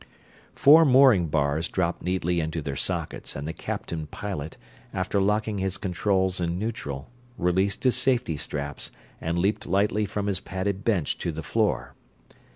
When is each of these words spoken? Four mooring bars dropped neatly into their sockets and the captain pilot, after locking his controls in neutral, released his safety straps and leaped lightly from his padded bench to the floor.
Four 0.55 0.83
mooring 0.83 1.27
bars 1.27 1.69
dropped 1.69 2.01
neatly 2.01 2.39
into 2.39 2.63
their 2.63 2.75
sockets 2.75 3.35
and 3.35 3.47
the 3.47 3.53
captain 3.53 4.07
pilot, 4.07 4.57
after 4.95 5.21
locking 5.21 5.59
his 5.59 5.77
controls 5.77 6.41
in 6.41 6.57
neutral, 6.57 7.11
released 7.37 7.83
his 7.83 7.97
safety 7.97 8.35
straps 8.35 8.89
and 9.21 9.37
leaped 9.37 9.67
lightly 9.67 10.07
from 10.07 10.25
his 10.25 10.39
padded 10.39 10.83
bench 10.83 11.19
to 11.19 11.31
the 11.31 11.43
floor. 11.43 11.93